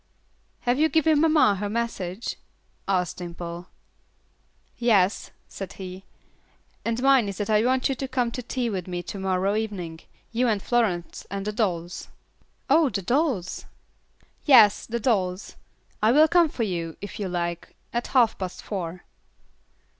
[0.61, 2.37] "Have you given mamma her message?"
[2.87, 3.67] asked Dimple.
[4.79, 6.05] "Yes," said he,
[6.83, 9.55] "and mine is that I want you to come to tea with me to morrow
[9.55, 9.99] evening,
[10.31, 12.07] you and Florence and the dolls."
[12.67, 13.67] "Oh, the dolls?"
[14.43, 15.55] "Yes, the dolls.
[16.01, 19.03] I will come for you, if you like, at half past four."